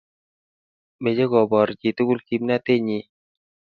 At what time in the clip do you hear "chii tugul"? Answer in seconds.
1.79-2.19